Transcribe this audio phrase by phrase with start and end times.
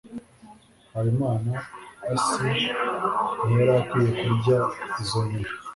[0.91, 2.47] Habimanaasi
[3.43, 4.57] ntiyari akwiye kurya
[5.01, 5.49] izo nyoni.